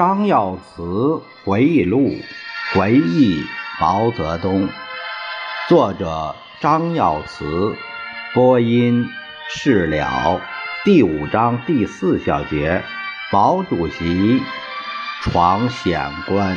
[0.00, 2.16] 张耀慈回忆录，
[2.72, 3.44] 回忆
[3.78, 4.66] 毛泽东。
[5.68, 7.76] 作者张耀慈，
[8.32, 9.10] 播音
[9.50, 10.40] 事了。
[10.86, 12.82] 第五章第四小节，
[13.30, 14.40] 毛主席
[15.20, 16.56] 闯险关。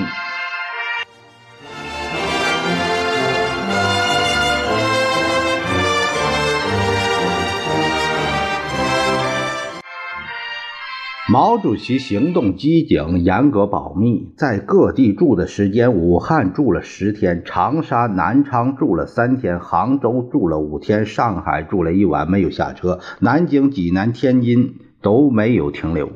[11.34, 26.12] 毛主席行动机警，严格保密，在各地住的时间：武汉住了十天，长沙、南昌住了三天，杭州住了五天，上海住了一晚，没有下车，南京、济南、天津都没有停留。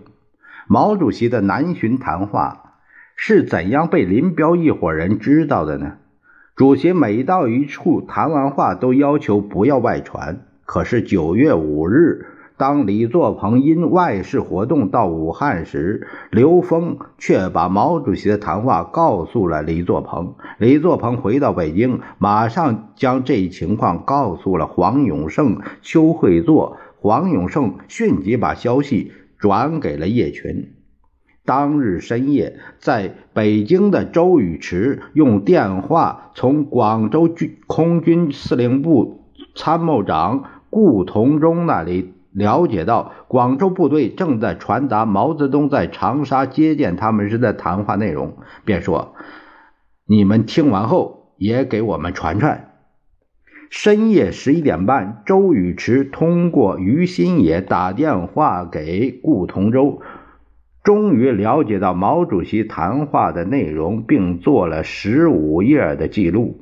[0.67, 2.75] 毛主席的南巡谈话
[3.15, 5.93] 是怎样被林彪一伙人知道的呢？
[6.55, 10.45] 主席每到一处谈完话，都要求不要外传。
[10.63, 12.36] 可是九月五日。
[12.57, 20.33] 当李作鹏因外事活动到武汉时，刘峰却把毛主席的谈话告诉了李作鹏。
[20.57, 26.77] 李作鹏回到北京，马上将这一情况告诉了黄永胜、邱会作。
[26.99, 30.73] 黄永胜迅即把消息转给了叶群。
[31.45, 42.15] 当日深夜，在北京的周宇驰用电话从广州军空军司令部参谋长顾同忠那里。
[42.37, 49.15] 了解到广州部队正在传达毛泽东在长沙接见他们时的谈话内容，便说
[50.05, 52.75] ：“你们听完后也给我们传传。”
[53.71, 60.01] 深夜十一点半，周宇驰通过于新野打电话给顾同舟，
[60.83, 66.61] 终于了解到毛主席谈话的内容，并做了十五页的记录。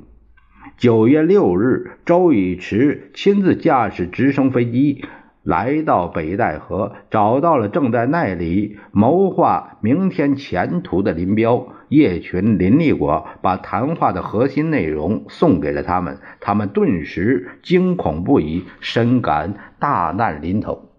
[0.78, 5.04] 九月六日，周宇驰亲自驾驶直升飞机。
[5.46, 16.18] 来到北戴河，找到了正在那里谋划明天前途的林彪、叶群、林立果，把谈话的核心内容送给了他们。
[16.40, 20.90] 他们顿时惊恐不已，深感大难临头。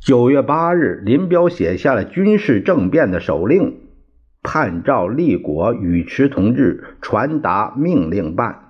[0.00, 3.80] 九月八日，林彪写下了军事政变的手令，
[4.42, 8.60] 判照立国、宇驰同志传达命令办。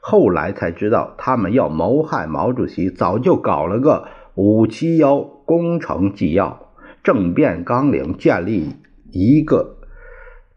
[0.00, 4.08] 后来才知道，他们要谋害毛主席，早就搞了个。
[4.38, 6.70] 五七幺工程纪要
[7.02, 8.68] 政变纲领建立
[9.10, 9.78] 一个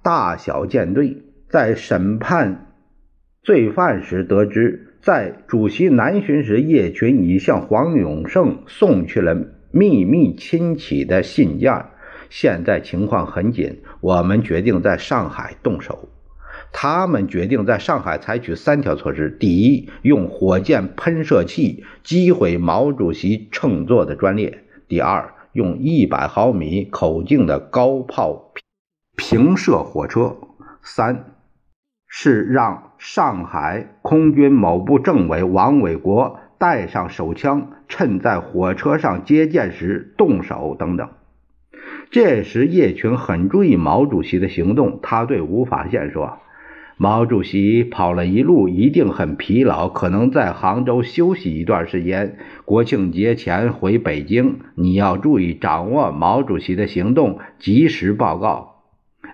[0.03, 2.75] 大小舰队，在审判
[3.41, 9.35] 罪犯时得知，在主席南巡时，叶群已向黄永胜送去了
[9.71, 11.85] 秘密亲启的信件。
[12.29, 16.07] 现在情况很紧，我们决定在上海动手。
[16.73, 24.51] 他们决定在上海采取三条措施：第一，用火箭喷射器击毁毛主席乘坐的专列；
[24.87, 28.53] 第二，用一百毫米口径的高炮
[29.15, 30.37] 平射火车；
[30.81, 31.35] 三
[32.07, 41.09] 是让上海空军某部政委王伟国带上手枪，趁在火车上接见时动手等等。
[42.09, 46.39] 这时，叶群很注意毛主席的行动，他对吴法宪说。
[47.03, 52.37] 毛主席跑了一路，一定很疲劳，可能在杭州休息一段时间。
[52.63, 58.83] 国庆节前回北京，你要注意掌握毛主席的行动，及时报告。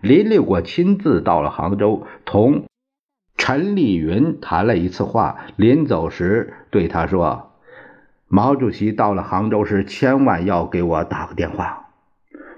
[0.01, 2.63] 林立果亲自到了杭州，同
[3.35, 7.51] 陈丽云谈了一次话，临走时对他说
[8.29, 11.86] ：“毛主席到了杭州时，千万要给我打个电话。”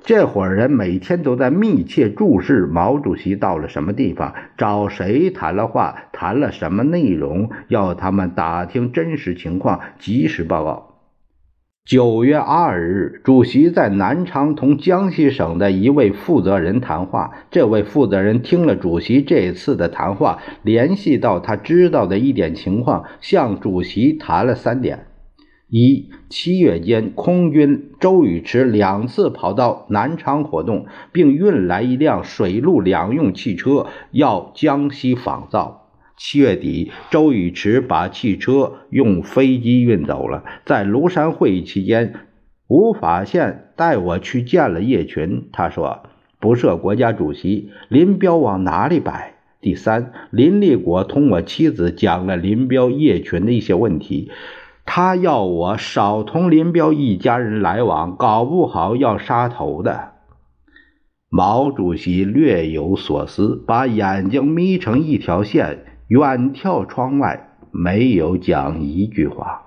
[0.03, 10.87] 这伙人每天都在密切注视毛主席到了什么地方，找谁谈了话，谈了什么内容，要他们打听真实情况，及时报告。
[11.85, 17.31] 九月二日，主席在南昌同江西省的一位负责人谈话。
[17.49, 25.08] 这位负责人听了主席这次的谈话，联系到他知道的一点情况，向主席谈了三点。
[25.71, 35.91] 一七月间，空军周宇驰两次跑到南昌活动，并运来一辆水陆两用汽车，要江西仿造。
[36.17, 40.43] 七月底，周宇驰把汽车用飞机运走了。
[40.65, 42.15] 在庐山会议期间，
[42.67, 45.99] 吴法宪带我去见了叶群，他说
[46.41, 54.31] ：“不设国家主席，林彪往哪里摆？”第三，林立果同我妻子讲了林彪、叶群的一些问题。
[54.91, 60.13] 他要我少同林彪一家人来往，搞不好要杀头的。
[61.29, 69.61] 毛主席略有所思，把眼睛眯成一条线，远眺窗外，没有讲一句话。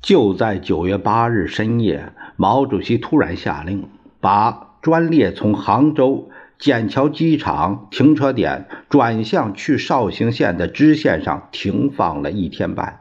[0.00, 3.88] 就在九月八日深夜，毛主席突然下令，
[4.20, 6.30] 把专列从杭州
[6.60, 12.99] 笕桥机场停车点转向去绍兴县的支线上停放了一天半。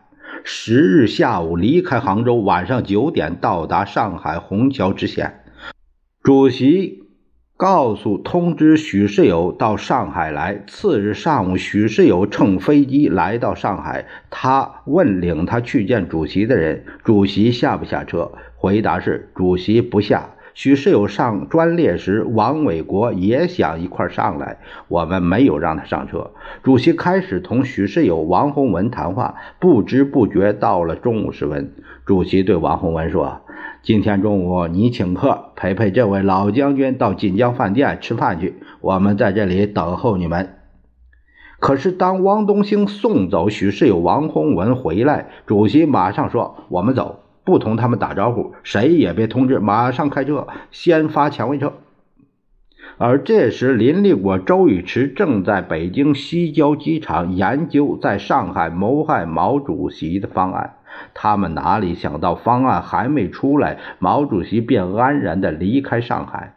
[0.51, 5.43] 十日下午离开杭州，晚上九点到达上海虹桥支线。
[6.23, 7.03] 主席
[7.55, 10.63] 告诉通知许世友到上海来。
[10.65, 20.31] 次日上午，许世友乘飞机来到上海，他问领他去见主席的人：“主席下不下车？”回答是：“主席不下。”
[20.61, 24.57] 许世友上专列时，王伟国也想一块上来，
[24.89, 26.31] 我们没有让他上车。
[26.63, 31.73] 主席开始同许世友、王洪文谈话，不知不觉到了中午时分。
[32.05, 33.39] 主席对王洪文说
[33.83, 40.57] ：“今天中午你请客，陪陪这位老将军到锦江饭店吃饭去，我们在这里等候你们。”
[41.61, 51.73] 可是当汪东兴送走许世友、王洪文回来，主席马上说：“我们走。”不同他们打招呼，谁也别通知，马上开车，先发前位车。
[52.99, 60.75] 而这时，林立果、周宇驰正在北京西郊机场研究在上海谋害毛主席的方案。
[61.15, 66.53] 他们哪里想到，方案还没出来，毛主席便安然地离开上海。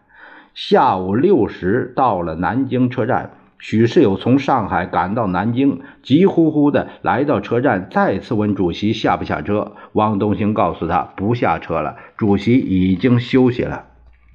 [0.53, 3.31] 下午六时，到了南京车站。
[3.63, 9.77] 许世友从上海赶到南京，急呼呼地来到车站，再次问主席下不下车。
[9.93, 13.85] 汪东兴告诉他不下车了，主席已经休息了。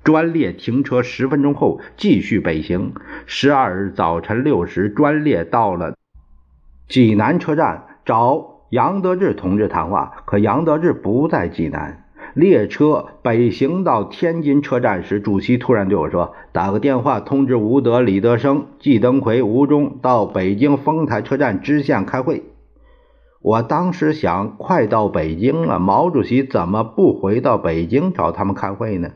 [0.05, 2.93] 专列停车十分钟后，继续北行。
[3.25, 5.97] 十二日早晨六时，专列到了
[6.87, 12.06] 济南车站，找杨得志同志谈话，可杨得志不在济南。
[12.37, 22.43] 列车北行到天津车站时，主席突然对我说：“打个电话通知吴德、李德生、季登奎、吴忠到北京丰台车站支线开会。”
[23.41, 29.09] 我当时想，快到北京了，毛主席怎么不回到北京找他们开会呢？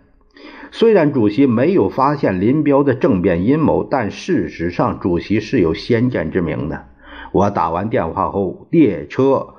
[0.71, 6.85] 虽然主席没有发现林彪的政变阴谋，但事实上主席是有先见之明的。
[7.31, 9.49] 我打完电话后，列车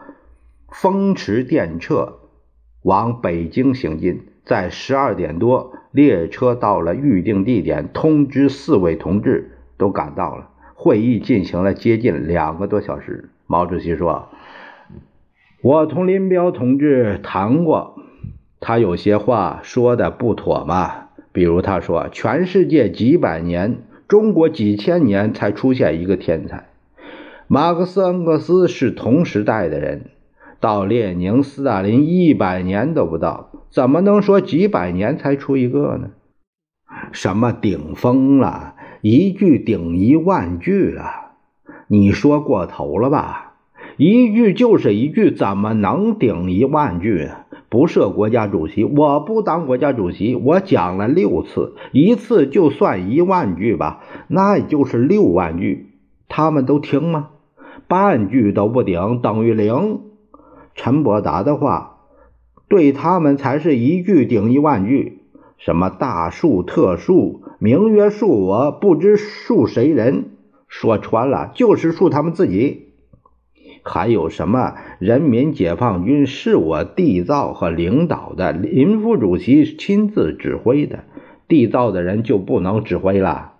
[0.69, 2.15] 风驰电掣。
[2.83, 10.49] 往北京行进，在十二点多，列车到了预定地点，通知四位同志都赶到了。
[10.75, 13.29] 会议进行了接近两个多小时。
[13.47, 14.31] 毛主席说
[15.63, 17.95] ：“我同林彪同志谈过，
[18.59, 21.09] 他有些话说的不妥嘛。
[21.31, 26.67] 比如他说，全世界几百年，中国几千年才出现一个天才。
[27.47, 30.07] 马克思、恩格斯是同时代的人。”
[30.63, 36.11] 到列宁、斯大林一百年都不到，怎么能说几百年才出一个呢？
[37.11, 41.33] 什么顶峰了，一句顶一万句了，
[41.89, 43.55] 你说过头了吧？
[43.97, 47.29] 一句就是一句，怎么能顶一万句？
[47.69, 55.89] 不设国家主席，我不当国家主席，我讲了六次，一次就算一万句吧，那也就是六万句，
[56.29, 57.31] 他们都听吗？
[57.89, 60.12] 半句都不顶，等于零。
[60.75, 61.99] 陈伯达的话，
[62.69, 65.19] 对他们才是一句顶一万句。
[65.59, 70.31] 什么大树特树，名曰树，我不知树谁人。
[70.67, 72.95] 说穿了，就是树他们自己。
[73.85, 81.05] 还有什么人民解放军是我缔造和领导的，林副主席亲自指挥的，
[81.47, 83.53] 缔造的人就不能指挥了？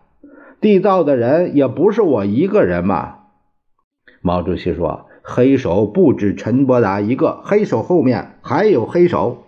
[0.61, 3.17] 缔造的人也不是我一个人嘛。
[4.23, 5.07] 毛主席说。
[5.23, 9.45] 黑手不止陈伯达一个，黑手后面还有黑手。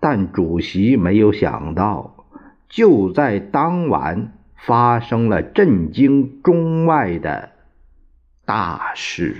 [0.00, 2.14] 但主席没有想到，
[2.68, 7.48] 就在当晚发生了震惊中外的
[8.44, 9.36] 大事。